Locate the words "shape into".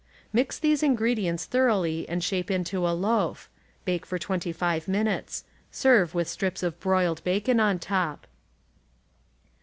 2.23-2.87